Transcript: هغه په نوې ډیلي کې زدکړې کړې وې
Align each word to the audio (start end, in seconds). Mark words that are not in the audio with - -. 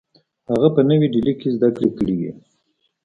هغه 0.49 0.67
په 0.75 0.81
نوې 0.89 1.07
ډیلي 1.13 1.33
کې 1.39 1.53
زدکړې 1.55 1.89
کړې 1.97 2.13
وې 2.19 2.31